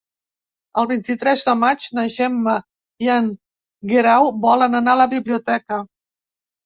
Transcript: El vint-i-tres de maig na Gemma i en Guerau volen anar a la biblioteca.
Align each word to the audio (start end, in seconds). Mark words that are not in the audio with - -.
El 0.83 0.87
vint-i-tres 0.91 1.43
de 1.49 1.53
maig 1.63 1.85
na 1.99 2.05
Gemma 2.15 2.55
i 3.07 3.11
en 3.17 3.29
Guerau 3.93 4.33
volen 4.47 4.81
anar 4.83 4.97
a 4.99 5.01
la 5.05 5.11
biblioteca. 5.17 5.81